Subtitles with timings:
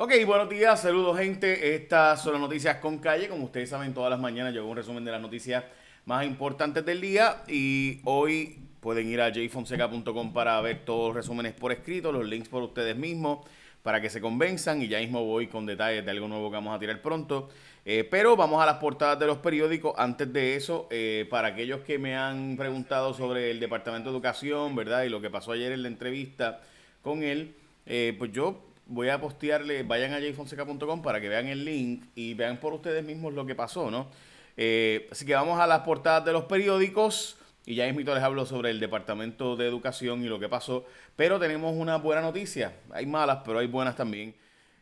[0.00, 1.74] Ok, buenos días, saludos gente.
[1.74, 3.28] Estas son las noticias con calle.
[3.28, 5.64] Como ustedes saben, todas las mañanas yo hago un resumen de las noticias
[6.04, 7.42] más importantes del día.
[7.48, 12.48] Y hoy pueden ir a jfonseca.com para ver todos los resúmenes por escrito, los links
[12.48, 13.40] por ustedes mismos,
[13.82, 14.80] para que se convenzan.
[14.82, 17.48] Y ya mismo voy con detalles de algo nuevo que vamos a tirar pronto.
[17.84, 19.94] Eh, pero vamos a las portadas de los periódicos.
[19.96, 24.76] Antes de eso, eh, para aquellos que me han preguntado sobre el Departamento de Educación,
[24.76, 25.02] ¿verdad?
[25.02, 26.60] Y lo que pasó ayer en la entrevista
[27.02, 31.64] con él, eh, pues yo voy a postearle, vayan a jfonseca.com para que vean el
[31.64, 34.10] link y vean por ustedes mismos lo que pasó, ¿no?
[34.56, 38.46] Eh, así que vamos a las portadas de los periódicos y ya mismo les hablo
[38.46, 43.04] sobre el Departamento de Educación y lo que pasó, pero tenemos una buena noticia, hay
[43.06, 44.34] malas, pero hay buenas también.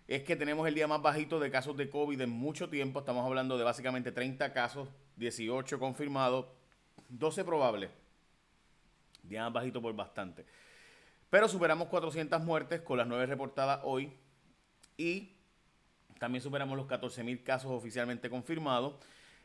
[0.07, 3.27] Es que tenemos el día más bajito de casos de COVID en mucho tiempo, estamos
[3.27, 6.47] hablando de básicamente 30 casos, 18 confirmados,
[7.09, 7.91] 12 probables.
[9.25, 10.47] Día más bajito por bastante.
[11.31, 14.13] Pero superamos 400 muertes con las 9 reportadas hoy
[14.97, 15.33] y
[16.19, 18.95] también superamos los 14.000 casos oficialmente confirmados.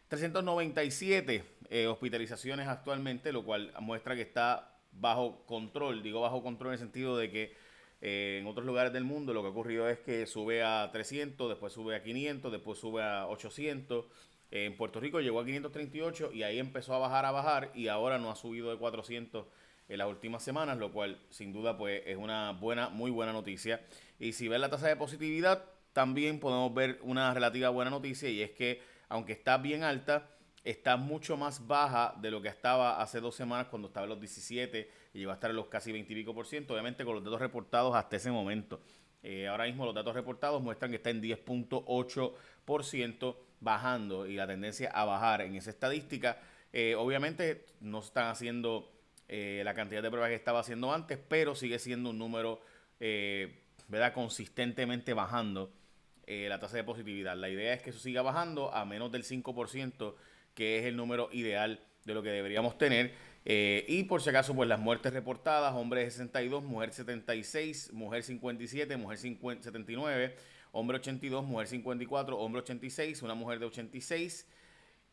[0.08, 6.04] 397 eh, hospitalizaciones actualmente, lo cual muestra que está bajo control.
[6.04, 7.56] Digo bajo control en el sentido de que
[8.02, 11.50] eh, en otros lugares del mundo lo que ha ocurrido es que sube a 300,
[11.50, 14.06] después sube a 500, después sube a 800.
[14.52, 18.18] en Puerto Rico llegó a 538 y ahí empezó a bajar, a bajar y ahora
[18.18, 19.46] no ha subido de 400
[19.92, 23.82] en las últimas semanas, lo cual sin duda pues es una buena, muy buena noticia.
[24.20, 28.42] Y si ven la tasa de positividad, también podemos ver una relativa buena noticia y
[28.42, 30.30] es que aunque está bien alta,
[30.64, 34.22] está mucho más baja de lo que estaba hace dos semanas cuando estaba en los
[34.22, 37.16] 17 y llegó a estar en los casi 20 y pico por ciento, obviamente con
[37.16, 38.80] los datos reportados hasta ese momento.
[39.24, 42.34] Eh, ahora mismo los datos reportados muestran que está en 10.8
[42.64, 46.38] por ciento bajando y la tendencia a bajar en esa estadística.
[46.72, 48.91] Eh, obviamente no están haciendo
[49.34, 52.60] eh, la cantidad de pruebas que estaba haciendo antes, pero sigue siendo un número,
[53.00, 54.12] eh, ¿verdad?
[54.14, 55.72] Consistentemente bajando
[56.28, 57.38] eh, la tasa de positividad.
[57.38, 60.16] La idea es que eso siga bajando a menos del 5%,
[60.54, 63.14] que es el número ideal de lo que deberíamos tener.
[63.46, 69.18] y por si acaso, pues las muertes reportadas, hombre 62, mujer 76, mujer 57, mujer
[69.18, 70.36] 79,
[70.74, 74.46] hombre 82, mujer 54, hombre 86, una mujer de 86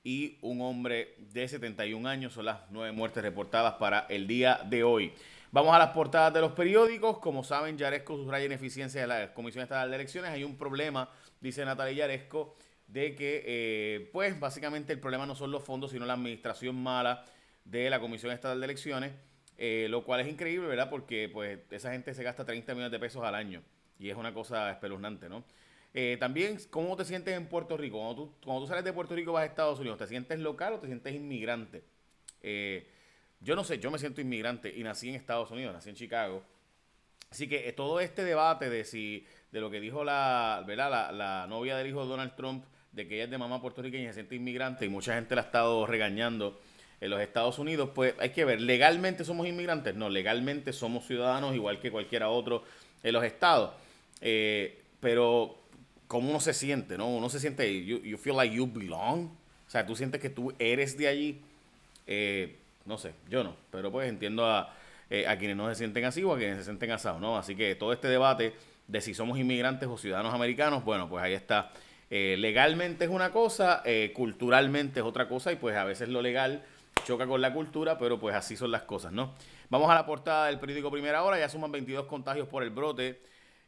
[0.09, 2.33] y un hombre de 71 años.
[2.33, 5.13] Son las nueve muertes reportadas para el día de hoy.
[5.53, 7.19] Vamos a las portadas de los periódicos.
[7.19, 10.31] Como saben, Yaresco subraya ineficiencia de la Comisión Estatal de Elecciones.
[10.31, 11.11] Hay un problema,
[11.43, 16.07] dice Natalia Yaresco, de que, eh, pues, básicamente el problema no son los fondos, sino
[16.07, 17.23] la administración mala
[17.67, 19.13] de la Comisión Estatal de Elecciones,
[19.59, 20.89] eh, lo cual es increíble, ¿verdad?
[20.89, 23.63] Porque, pues, esa gente se gasta 30 millones de pesos al año
[23.99, 25.45] y es una cosa espeluznante, ¿no?
[25.95, 27.99] Eh, también, ¿cómo te sientes en Puerto Rico?
[27.99, 30.75] Cuando tú, cuando tú sales de Puerto Rico vas a Estados Unidos, ¿te sientes local
[30.75, 31.83] o te sientes inmigrante?
[32.43, 32.87] Eh,
[33.41, 36.43] yo no sé, yo me siento inmigrante y nací en Estados Unidos, nací en Chicago.
[37.31, 41.13] Así que eh, todo este debate de si de lo que dijo la, ¿verdad?
[41.13, 44.07] La, novia del hijo de Donald Trump, de que ella es de mamá puertorriqueña y
[44.09, 46.61] se siente inmigrante, y mucha gente la ha estado regañando
[47.01, 49.95] en los Estados Unidos, pues hay que ver, ¿legalmente somos inmigrantes?
[49.95, 52.65] No, legalmente somos ciudadanos igual que cualquiera otro
[53.03, 53.73] en los estados.
[55.01, 55.68] pero
[56.09, 57.07] cómo uno se siente, ¿no?
[57.09, 59.27] Uno se siente, you, you feel like you belong.
[59.27, 61.41] O sea, tú sientes que tú eres de allí.
[62.07, 64.75] Eh, no sé, yo no, pero pues entiendo a,
[65.11, 67.37] eh, a quienes no se sienten así o a quienes se sienten asados, ¿no?
[67.37, 68.55] Así que todo este debate
[68.87, 71.71] de si somos inmigrantes o ciudadanos americanos, bueno, pues ahí está.
[72.11, 73.83] Eh, legalmente es una cosa,
[74.15, 76.65] culturalmente es otra cosa y pues a veces lo legal
[77.05, 79.35] choca con la cultura, pero pues así son las cosas, ¿no?
[79.69, 83.21] Vamos a la portada del periódico Primera Hora, ya suman 22 contagios por el brote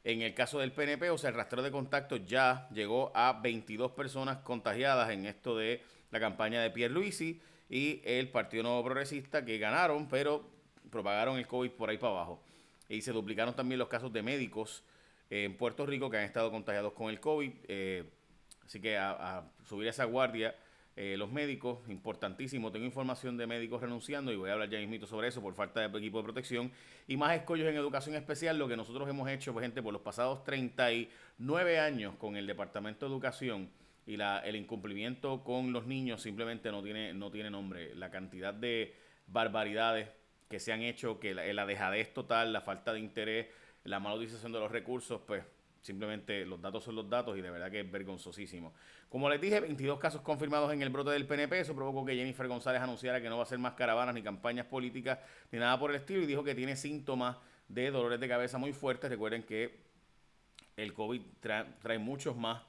[0.05, 3.93] en el caso del PNP, o sea, el rastreo de contactos ya llegó a 22
[3.93, 9.45] personas contagiadas en esto de la campaña de Pierre Luisi y el Partido Nuevo Progresista
[9.45, 10.49] que ganaron, pero
[10.91, 12.43] propagaron el COVID por ahí para abajo.
[12.89, 14.83] Y se duplicaron también los casos de médicos
[15.29, 17.53] en Puerto Rico que han estado contagiados con el COVID.
[17.69, 18.05] Eh,
[18.67, 20.55] así que a, a subir esa guardia
[21.03, 25.07] eh, los médicos, importantísimo, tengo información de médicos renunciando y voy a hablar ya mismito
[25.07, 26.71] sobre eso por falta de equipo de protección
[27.09, 30.03] y más escollos en educación especial, lo que nosotros hemos hecho, pues, gente, por los
[30.03, 33.71] pasados 39 años con el Departamento de Educación
[34.07, 37.95] y la, el incumplimiento con los niños simplemente no tiene, no tiene nombre.
[37.95, 38.95] La cantidad de
[39.27, 40.11] barbaridades
[40.51, 43.47] que se han hecho, que la, la dejadez total, la falta de interés,
[43.85, 45.45] la mala utilización de los recursos, pues
[45.81, 48.75] Simplemente los datos son los datos y de verdad que es vergonzosísimo.
[49.09, 51.61] Como les dije, 22 casos confirmados en el brote del PNP.
[51.61, 54.67] Eso provocó que Jennifer González anunciara que no va a hacer más caravanas ni campañas
[54.67, 55.19] políticas
[55.51, 57.37] ni nada por el estilo y dijo que tiene síntomas
[57.69, 59.09] de dolores de cabeza muy fuertes.
[59.09, 59.81] Recuerden que
[60.77, 62.63] el COVID trae, muchos más.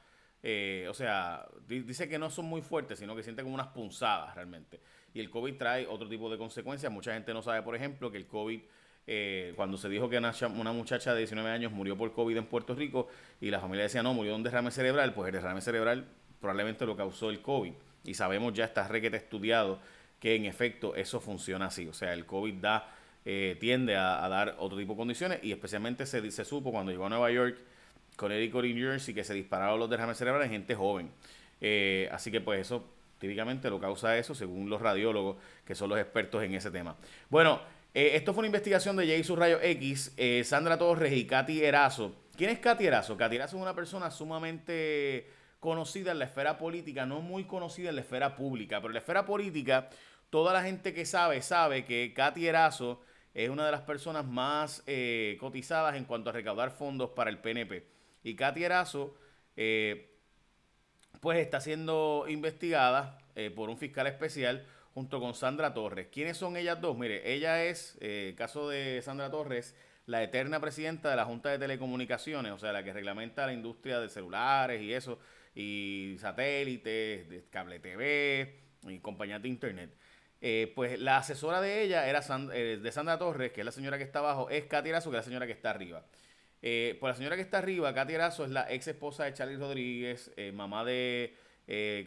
[0.44, 4.34] Eh, o sea, dice que no son muy fuertes, sino que siente como unas punzadas
[4.36, 4.80] realmente.
[5.14, 6.92] Y el COVID trae otro tipo de consecuencias.
[6.92, 8.62] Mucha gente no sabe, por ejemplo, que el COVID
[9.08, 12.76] eh, cuando se dijo que una, muchacha de 19 años murió por COVID en Puerto
[12.76, 13.08] Rico
[13.40, 16.06] y la familia decía, no, murió de un derrame cerebral, pues el derrame cerebral
[16.40, 17.74] probablemente lo causó el COVID.
[18.04, 19.80] Y sabemos ya, está requete estudiado,
[20.20, 21.88] que en efecto eso funciona así.
[21.88, 22.94] O sea, el COVID da,
[23.26, 27.06] eh, tiende a, dar otro tipo de condiciones y especialmente se, se supo cuando llegó
[27.06, 27.58] a Nueva York,
[28.16, 31.10] con Eric New Jersey, que se dispararon los derrames cerebrales en gente joven.
[31.60, 32.86] Eh, así que pues eso
[33.20, 36.96] típicamente lo causa eso, según los radiólogos, que son los expertos en ese tema.
[37.30, 37.62] Bueno,
[37.94, 42.16] eh, esto fue una investigación de Jason Rayo X, Sandra Torres y Katy Erazo.
[42.36, 43.18] ¿Quién es Katy Erazo?
[43.18, 45.28] Katy Erazo es una persona sumamente
[45.60, 49.00] conocida en la esfera política, no muy conocida en la esfera pública, pero en la
[49.00, 49.90] esfera política,
[50.32, 53.02] toda la gente que sabe, sabe que Katy Erazo
[53.34, 57.38] es una de las personas más eh, cotizadas en cuanto a recaudar fondos para el
[57.38, 57.86] PNP.
[58.24, 59.16] Y Katy Erazo,
[59.56, 60.16] eh,
[61.20, 66.08] pues está siendo investigada eh, por un fiscal especial junto con Sandra Torres.
[66.12, 66.98] ¿Quiénes son ellas dos?
[66.98, 67.98] Mire, ella es,
[68.36, 72.84] caso de Sandra Torres, la eterna presidenta de la Junta de Telecomunicaciones, o sea, la
[72.84, 75.20] que reglamenta la industria de celulares y eso
[75.56, 79.96] y satélites, de cable TV y compañías de internet.
[80.42, 82.22] Eh, pues la asesora de ella era
[82.54, 85.18] eh, de Sandra Torres, que es la señora que está abajo, es Katy Erazo, que
[85.18, 86.04] es la señora que está arriba.
[86.64, 89.58] Eh, pues la señora que está arriba, Katy Erazo, es la ex esposa de Charlie
[89.58, 91.36] Rodríguez, mamá de,
[91.68, 92.04] de,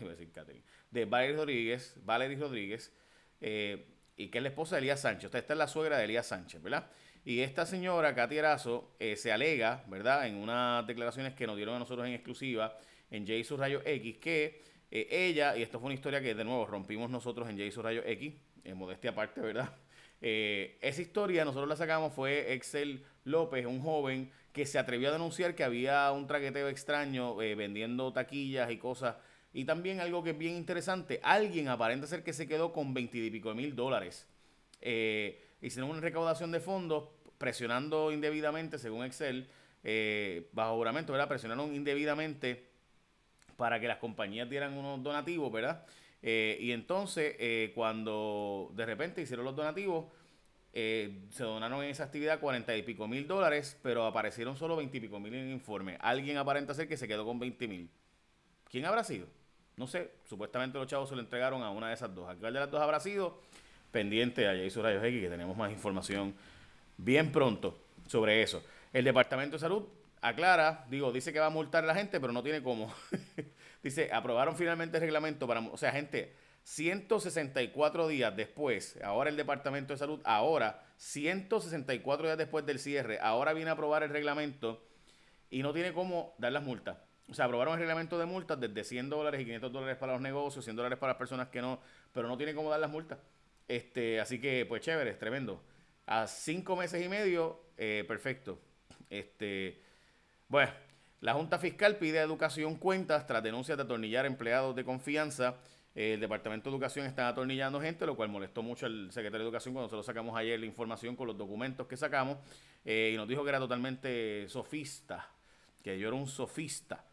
[0.90, 2.92] de Valerie Rodríguez, Valerie Rodríguez,
[3.40, 5.34] y que es la esposa de Elías Sánchez.
[5.34, 6.90] esta es la suegra de Elías Sánchez, ¿verdad?
[7.24, 10.26] Y esta señora, Katy Erazo, eh, se alega, ¿verdad?
[10.26, 12.78] En unas declaraciones que nos dieron a nosotros en exclusiva
[13.10, 16.66] en J Rayo X, que eh, ella, y esto fue una historia que de nuevo
[16.66, 18.34] rompimos nosotros en J Rayo X,
[18.64, 19.74] en modestia aparte, ¿verdad?
[20.22, 25.12] Eh, esa historia nosotros la sacamos fue Excel López, un joven que se atrevió a
[25.12, 29.16] denunciar que había un traqueteo extraño vendiendo taquillas y cosas.
[29.52, 33.52] Y también algo que es bien interesante, alguien aparenta ser que se quedó con veintipico
[33.54, 34.28] mil dólares.
[34.80, 39.48] Eh, hicieron una recaudación de fondos presionando indebidamente, según Excel,
[39.82, 41.26] eh, bajo juramento, ¿verdad?
[41.26, 42.70] Presionaron indebidamente
[43.56, 45.84] para que las compañías dieran unos donativos, ¿verdad?
[46.22, 50.06] Eh, y entonces, cuando de repente hicieron los donativos,
[50.72, 55.34] se donaron en esa actividad cuarenta y pico mil dólares, pero aparecieron solo veintipico mil
[55.34, 55.96] en el informe.
[56.00, 57.90] Alguien aparenta ser que se quedó con veinte mil.
[58.70, 59.26] ¿Quién habrá sido?
[59.80, 62.28] No sé, supuestamente los chavos se lo entregaron a una de esas dos.
[62.28, 63.40] ¿A cuál de las dos habrá sido?
[63.90, 66.34] pendiente a Jason Rayos X, que tenemos más información
[66.96, 68.62] bien pronto sobre eso.
[68.92, 69.84] El Departamento de Salud
[70.20, 72.92] aclara, digo, dice que va a multar a la gente, pero no tiene cómo.
[73.82, 76.34] dice, aprobaron finalmente el reglamento para, o sea, gente,
[76.64, 83.52] 164 días después, ahora el Departamento de Salud, ahora, 164 días después del cierre, ahora
[83.54, 84.84] viene a aprobar el reglamento
[85.48, 86.98] y no tiene cómo dar las multas.
[87.30, 90.20] O sea, aprobaron el reglamento de multas desde 100 dólares y 500 dólares para los
[90.20, 91.80] negocios, 100 dólares para las personas que no,
[92.12, 93.18] pero no tiene cómo dar las multas.
[93.68, 95.62] Este, así que, pues chévere, es tremendo.
[96.06, 98.58] A cinco meses y medio, eh, perfecto.
[99.08, 99.80] Este,
[100.48, 100.72] bueno,
[101.20, 105.58] la Junta Fiscal pide a Educación cuentas tras denuncias de atornillar empleados de confianza.
[105.94, 109.72] el Departamento de Educación está atornillando gente, lo cual molestó mucho al secretario de Educación
[109.72, 112.38] cuando nosotros sacamos ayer la información con los documentos que sacamos
[112.84, 115.28] eh, y nos dijo que era totalmente sofista,
[115.84, 117.04] que yo era un sofista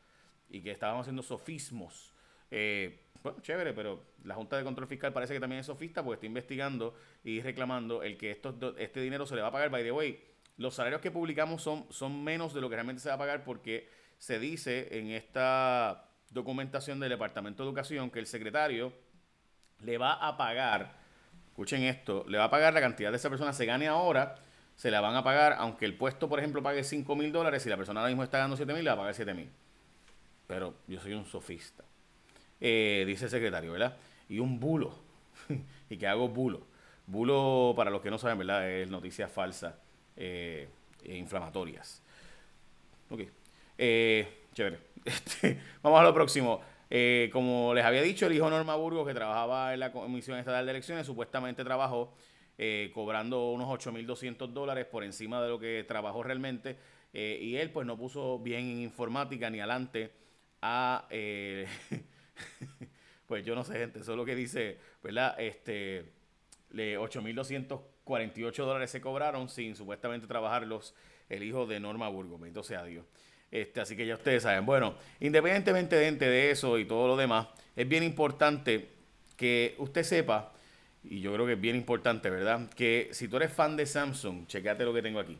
[0.49, 2.13] y que estábamos haciendo sofismos.
[2.51, 6.15] Eh, bueno, chévere, pero la Junta de Control Fiscal parece que también es sofista porque
[6.15, 9.69] está investigando y reclamando el que estos, este dinero se le va a pagar.
[9.69, 10.19] By the way,
[10.57, 13.43] los salarios que publicamos son, son menos de lo que realmente se va a pagar
[13.43, 18.93] porque se dice en esta documentación del Departamento de Educación que el secretario
[19.81, 20.95] le va a pagar,
[21.47, 24.35] escuchen esto, le va a pagar la cantidad de esa persona se gane ahora,
[24.75, 27.69] se la van a pagar, aunque el puesto, por ejemplo, pague 5 mil dólares, si
[27.69, 29.49] la persona ahora mismo está ganando 7 mil, le va a pagar 7 mil.
[30.47, 31.83] Pero yo soy un sofista.
[32.59, 33.97] Eh, dice el secretario, ¿verdad?
[34.29, 34.93] Y un bulo.
[35.89, 36.65] y que hago bulo.
[37.05, 38.69] Bulo, para los que no saben, ¿verdad?
[38.69, 39.75] Es noticias falsas
[40.15, 40.67] eh,
[41.03, 42.01] e inflamatorias.
[43.09, 43.21] Ok.
[43.77, 44.79] Eh, chévere.
[45.07, 46.61] Este, vamos a lo próximo.
[47.31, 50.71] como les había dicho, el hijo Norma Burgos, que trabajaba en la Comisión Estatal de
[50.71, 52.13] Elecciones, supuestamente trabajó
[52.93, 56.75] cobrando unos 8.200 dólares por encima de lo que trabajó realmente.
[57.13, 60.11] y él, pues, no puso bien en informática ni adelante
[60.61, 61.07] a.
[63.27, 65.39] pues yo no sé, gente, eso es lo que dice, ¿verdad?
[65.39, 66.05] Este,
[66.73, 70.93] 8.248 dólares se cobraron sin supuestamente trabajarlos
[71.29, 73.05] el hijo de Norma Burgos, bendito sea Dios.
[73.51, 74.65] Este, así que ya ustedes saben.
[74.65, 78.89] Bueno, independientemente de eso y todo lo demás, es bien importante
[79.35, 80.53] que usted sepa,
[81.03, 82.69] y yo creo que es bien importante, ¿verdad?
[82.75, 85.37] Que si tú eres fan de Samsung, chequeate lo que tengo aquí.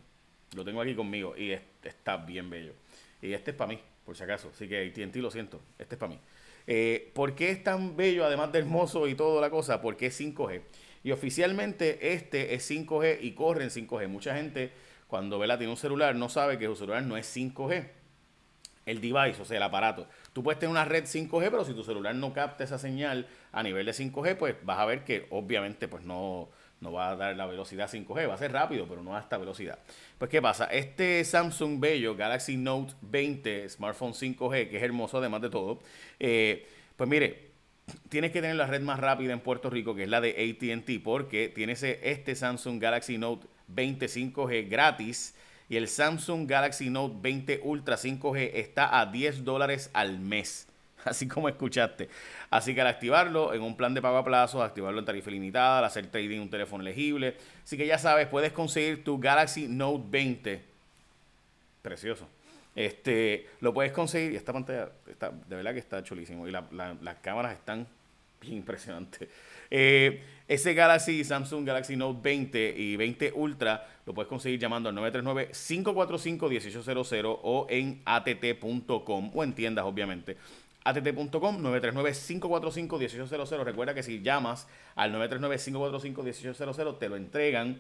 [0.56, 1.52] Lo tengo aquí conmigo y
[1.84, 2.74] está bien bello.
[3.22, 4.50] Y este es para mí, por si acaso.
[4.54, 6.20] Así que TNT lo siento, este es para mí.
[6.66, 9.82] Eh, ¿Por qué es tan bello, además de hermoso y toda la cosa?
[9.82, 10.62] Porque es 5G.
[11.04, 14.08] Y oficialmente este es 5G y corre en 5G.
[14.08, 14.72] Mucha gente
[15.08, 17.90] cuando Vela tiene un celular no sabe que su celular no es 5G.
[18.86, 20.08] El device, o sea, el aparato.
[20.32, 23.62] Tú puedes tener una red 5G, pero si tu celular no capta esa señal a
[23.62, 26.48] nivel de 5G, pues vas a ver que obviamente pues no,
[26.82, 29.38] no va a dar la velocidad 5G, va a ser rápido, pero no a esta
[29.38, 29.80] velocidad.
[30.18, 30.66] Pues, ¿qué pasa?
[30.66, 35.80] Este Samsung Bello Galaxy Note 20 Smartphone 5G, que es hermoso además de todo,
[36.20, 37.52] eh, pues mire,
[38.10, 41.04] tienes que tener la red más rápida en Puerto Rico, que es la de ATT,
[41.04, 45.36] porque tienes este Samsung Galaxy Note 20 5G gratis
[45.70, 50.68] y el Samsung Galaxy Note 20 Ultra 5G está a 10 dólares al mes.
[51.06, 52.10] Así como escuchaste.
[52.50, 55.80] Así que al activarlo en un plan de pago a plazo, activarlo en tarifa limitada,
[55.80, 57.36] al hacer trading un teléfono elegible.
[57.64, 60.62] Así que ya sabes, puedes conseguir tu Galaxy Note 20.
[61.82, 62.28] Precioso.
[62.76, 64.34] Este, lo puedes conseguir.
[64.34, 66.48] Y esta pantalla está, de verdad que está chulísimo.
[66.48, 67.88] Y las cámaras están
[68.42, 69.28] bien impresionantes.
[69.70, 74.96] Eh, ese Galaxy, Samsung Galaxy Note 20 y 20 Ultra lo puedes conseguir llamando al
[74.96, 80.38] 939-545-1800 o en att.com o en tiendas, obviamente.
[80.88, 83.64] att.com 939-545-1800.
[83.64, 87.80] Recuerda que si llamas al 939-545-1800 te lo entregan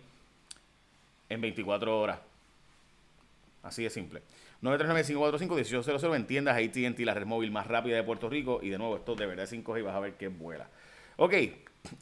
[1.30, 2.20] en 24 horas.
[3.64, 4.22] Así de simple.
[4.62, 8.60] 939-545-1800 en tiendas AT&T, la red móvil más rápida de Puerto Rico.
[8.62, 10.68] Y de nuevo, esto de verdad es 5G y vas a ver que vuela.
[11.18, 11.34] Ok,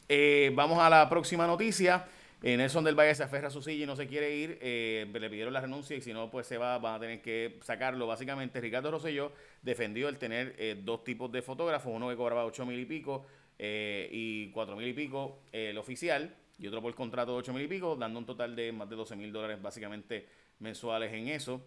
[0.08, 2.06] eh, vamos a la próxima noticia.
[2.42, 4.58] Eh, Nelson del Valle se aferra a su silla y no se quiere ir.
[4.60, 7.58] Eh, le pidieron la renuncia y si no, pues se va, van a tener que
[7.62, 8.06] sacarlo.
[8.06, 12.78] Básicamente, Ricardo Rosselló defendió el tener dos tipos de fotógrafos, uno que cobraba 8 mil
[12.78, 13.26] y pico
[13.58, 17.68] y 4 mil y pico el oficial y otro por contrato de 8 mil y
[17.68, 20.28] pico, dando un total de más de 12 mil dólares básicamente
[20.58, 21.60] mensuales en eso.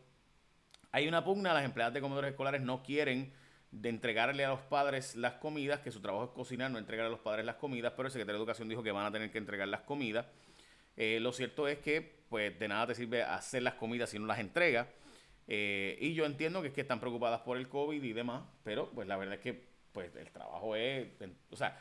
[0.91, 3.31] Hay una pugna, las empleadas de comedores escolares no quieren
[3.71, 7.09] de entregarle a los padres las comidas, que su trabajo es cocinar, no entregar a
[7.09, 9.37] los padres las comidas, pero el secretario de Educación dijo que van a tener que
[9.37, 10.25] entregar las comidas.
[10.99, 14.25] Eh, lo cierto es que, pues, de nada te sirve hacer las comidas si no
[14.25, 14.85] las entregas.
[15.47, 18.91] Eh, y yo entiendo que es que están preocupadas por el COVID y demás, pero
[18.91, 21.07] pues la verdad es que pues el trabajo es,
[21.49, 21.79] o sea,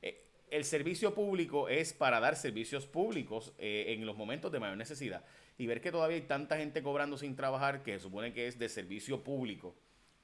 [0.00, 5.22] eh, el servicio público es para dar servicios públicos en los momentos de mayor necesidad.
[5.58, 8.68] Y ver que todavía hay tanta gente cobrando sin trabajar que supone que es de
[8.70, 9.74] servicio público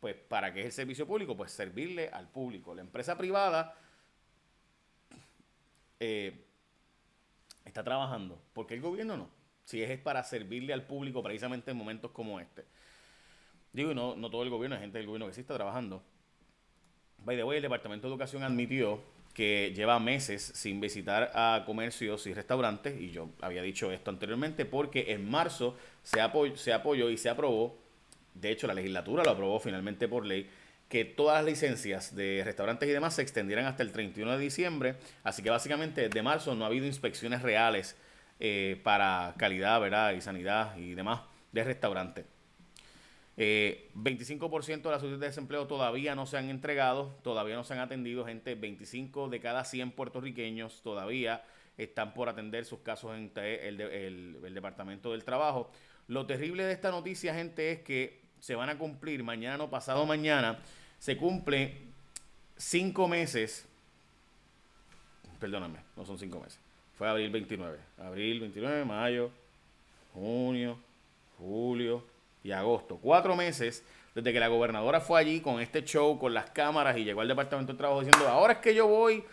[0.01, 1.37] pues ¿para qué es el servicio público?
[1.37, 2.75] Pues servirle al público.
[2.75, 3.75] La empresa privada
[5.99, 6.46] eh,
[7.67, 8.41] está trabajando.
[8.55, 9.29] ¿Por qué el gobierno no?
[9.65, 12.65] Si es para servirle al público precisamente en momentos como este.
[13.73, 16.03] Digo, no, no todo el gobierno, hay gente del gobierno que sí está trabajando.
[17.19, 19.03] By the way, el Departamento de Educación admitió
[19.35, 24.65] que lleva meses sin visitar a comercios y restaurantes, y yo había dicho esto anteriormente,
[24.65, 26.21] porque en marzo se,
[26.55, 27.77] se apoyó y se aprobó
[28.41, 30.49] de hecho la legislatura lo aprobó finalmente por ley,
[30.89, 34.97] que todas las licencias de restaurantes y demás se extendieran hasta el 31 de diciembre.
[35.25, 37.97] Así que básicamente de marzo no ha habido inspecciones reales
[38.39, 40.13] eh, para calidad ¿verdad?
[40.13, 42.25] y sanidad y demás de restaurantes.
[43.37, 47.75] 25% eh, de las solicitudes de desempleo todavía no se han entregado, todavía no se
[47.75, 51.45] han atendido, gente, 25 de cada 100 puertorriqueños todavía
[51.77, 55.71] están por atender sus casos en el, el Departamento del Trabajo.
[56.09, 60.07] Lo terrible de esta noticia, gente, es que se van a cumplir mañana o pasado
[60.07, 60.61] mañana,
[61.01, 61.75] se cumple
[62.57, 63.67] cinco meses,
[65.41, 66.61] perdóname, no son cinco meses,
[66.97, 69.33] fue abril 29, abril 29, mayo,
[70.15, 70.79] junio,
[71.37, 72.05] julio
[72.45, 73.83] y agosto, cuatro meses
[74.15, 77.29] desde que la gobernadora fue allí con este show, con las cámaras y llegó al
[77.29, 79.25] Departamento de Trabajo diciendo, ahora es que yo voy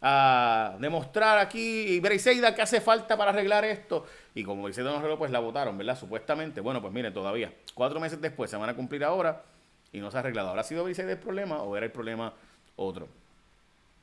[0.00, 4.06] a demostrar aquí, Briseida, ¿qué hace falta para arreglar esto?
[4.34, 5.98] Y como Briseida no arregló, pues la votaron, ¿verdad?
[5.98, 6.60] Supuestamente.
[6.60, 9.42] Bueno, pues miren, todavía, cuatro meses después se van a cumplir ahora
[9.92, 10.50] y no se ha arreglado.
[10.50, 12.32] ¿Habrá sido Briseida el problema o era el problema
[12.76, 13.08] otro?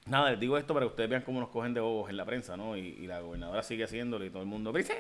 [0.06, 2.26] Nada, les digo esto para que ustedes vean cómo nos cogen de bobos en la
[2.26, 2.76] prensa, ¿no?
[2.76, 5.00] Y, la gobernadora sigue haciéndolo y todo el mundo, Briseida,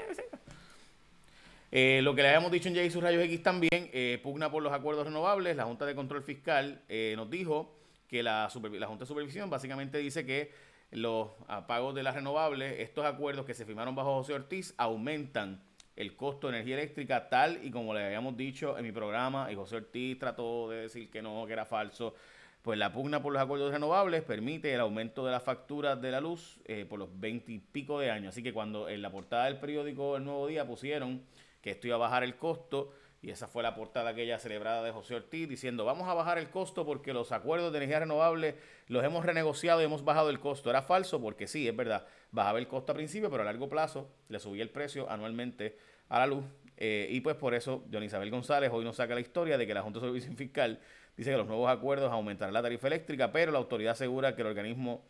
[1.72, 4.72] eh, lo que le habíamos dicho en Jay Rayos X también, eh, pugna por los
[4.72, 5.58] acuerdos renovables.
[5.58, 7.74] La Junta de Control Fiscal eh, nos dijo
[8.08, 10.52] que la Junta de Supervisión básicamente dice que
[10.94, 15.62] los apagos de las renovables, estos acuerdos que se firmaron bajo José Ortiz aumentan
[15.96, 19.56] el costo de energía eléctrica tal y como le habíamos dicho en mi programa y
[19.56, 22.16] José Ortiz trató de decir que no, que era falso.
[22.62, 26.22] Pues la pugna por los acuerdos renovables permite el aumento de las facturas de la
[26.22, 28.30] luz eh, por los 20 y pico de años.
[28.30, 31.22] Así que cuando en la portada del periódico El Nuevo Día pusieron
[31.62, 34.92] que esto iba a bajar el costo, y esa fue la portada aquella celebrada de
[34.92, 38.58] José Ortiz diciendo, vamos a bajar el costo porque los acuerdos de energía renovable
[38.89, 40.70] los hemos renegociado y hemos bajado el costo.
[40.70, 44.10] Era falso porque sí, es verdad, bajaba el costo a principio, pero a largo plazo
[44.27, 45.77] le subía el precio anualmente
[46.10, 46.44] a la luz.
[46.75, 49.74] Eh, y pues por eso, Don Isabel González hoy nos saca la historia de que
[49.74, 50.82] la Junta de Servicio Fiscal
[51.15, 54.48] dice que los nuevos acuerdos aumentarán la tarifa eléctrica, pero la autoridad asegura que el
[54.50, 55.01] organismo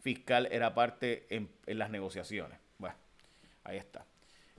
[0.00, 2.58] fiscal era parte en, las negociaciones.
[2.78, 2.96] Bueno,
[3.62, 4.04] ahí está.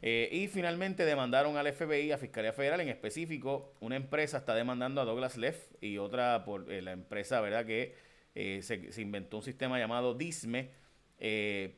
[0.08, 5.02] Eh, y finalmente demandaron al FBI, a Fiscalía Federal, en específico, una empresa está demandando
[5.02, 7.66] a Douglas Leff y otra por eh, la empresa, ¿verdad?
[7.66, 7.96] Que
[8.36, 10.70] eh, se, inventó un sistema llamado DISME,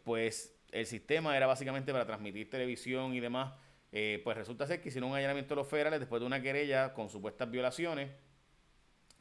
[0.04, 3.54] pues el sistema era básicamente para transmitir televisión y demás.
[3.92, 7.10] pues resulta ser que hicieron un allanamiento de los federales después de una querella con
[7.10, 8.10] supuestas violaciones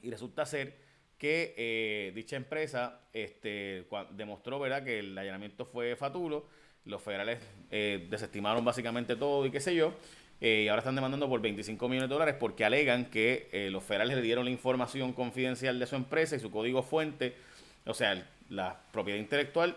[0.02, 0.80] y resulta ser
[1.16, 3.86] que dicha empresa este,
[4.16, 4.82] demostró ¿verdad?
[4.82, 6.48] que el allanamiento fue fatulo,
[6.86, 7.38] los federales
[7.70, 9.92] eh, desestimaron básicamente todo y qué sé yo,
[10.40, 14.16] eh, y ahora están demandando por 25 millones de dólares porque alegan que los federales
[14.16, 17.34] le dieron la información confidencial de su empresa y su código fuente,
[17.86, 19.76] o sea, la propiedad intelectual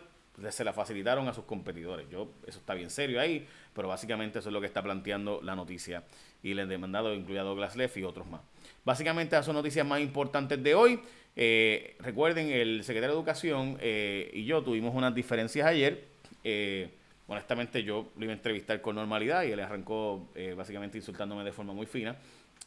[0.50, 2.10] se la facilitaron a sus competidores.
[2.10, 5.56] Yo, eso está bien serio ahí, pero básicamente eso es lo que está planteando la
[5.56, 6.04] noticia.
[6.42, 8.42] Y han demandado, incluido a Douglas Leff y otros más.
[8.86, 11.00] Básicamente esas son noticias más importantes de hoy.
[11.36, 16.06] Eh, recuerden, el secretario de Educación eh, y yo tuvimos unas diferencias ayer.
[16.44, 16.90] Eh,
[17.30, 21.74] honestamente, yo lo iba a entrevistar con normalidad y él arrancó básicamente insultándome de forma
[21.74, 22.18] muy fina.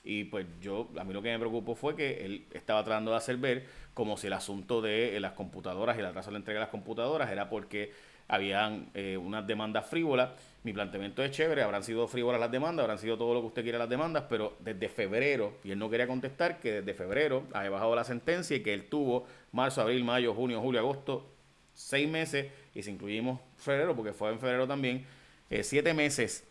[0.05, 3.19] Y pues yo, a mí lo que me preocupó fue que él estaba tratando de
[3.19, 6.61] hacer ver como si el asunto de las computadoras y el atraso de la entrega
[6.61, 7.93] de las computadoras era porque
[8.29, 10.31] habían eh, unas demandas frívolas.
[10.65, 13.63] Mi planteamiento es chévere, habrán sido frívolas las demandas, habrán sido todo lo que usted
[13.63, 17.69] quiera las demandas, pero desde febrero, y él no quería contestar que desde febrero ha
[17.69, 21.32] bajado la sentencia y que él tuvo marzo, abril, mayo, junio, julio, agosto,
[21.75, 25.05] seis meses, y si incluimos febrero, porque fue en febrero también,
[25.51, 26.45] eh, siete meses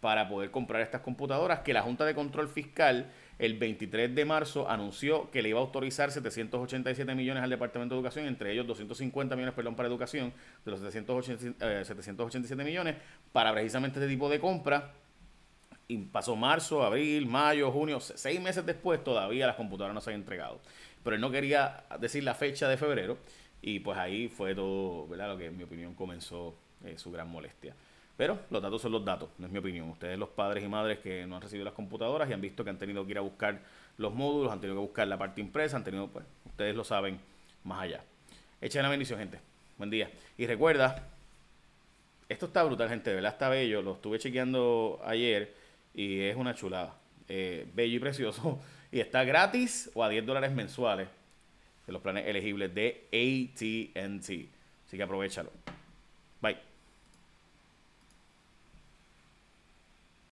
[0.00, 3.10] para poder comprar estas computadoras que la Junta de Control Fiscal
[3.40, 8.00] el 23 de marzo anunció que le iba a autorizar 787 millones al Departamento de
[8.00, 10.32] Educación, entre ellos 250 millones perdón, para educación,
[10.64, 12.96] de los 787 eh, millones,
[13.32, 14.92] para precisamente este tipo de compra.
[15.88, 20.16] Y pasó marzo, abril, mayo, junio, seis meses después todavía las computadoras no se han
[20.16, 20.60] entregado.
[21.02, 23.16] Pero él no quería decir la fecha de febrero
[23.62, 25.28] y pues ahí fue todo, ¿verdad?
[25.28, 27.74] Lo que en mi opinión comenzó eh, su gran molestia.
[28.16, 29.88] Pero los datos son los datos, no es mi opinión.
[29.88, 32.70] Ustedes, los padres y madres que no han recibido las computadoras y han visto que
[32.70, 33.60] han tenido que ir a buscar
[33.96, 37.18] los módulos, han tenido que buscar la parte impresa, han tenido, pues, ustedes lo saben
[37.64, 38.02] más allá.
[38.60, 39.40] Echen la bendición, gente.
[39.78, 40.10] Buen día.
[40.36, 41.08] Y recuerda,
[42.28, 43.80] esto está brutal, gente, de verdad está bello.
[43.82, 45.54] Lo estuve chequeando ayer
[45.94, 46.94] y es una chulada.
[47.28, 48.58] Eh, bello y precioso.
[48.92, 51.06] Y está gratis o a 10 dólares mensuales
[51.90, 54.48] de los planes elegibles de ATT.
[54.86, 55.50] Así que aprovechalo.
[56.40, 56.69] Bye.